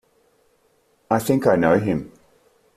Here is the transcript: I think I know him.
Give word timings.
I 1.11 1.19
think 1.19 1.45
I 1.45 1.55
know 1.55 1.77
him. 1.77 2.11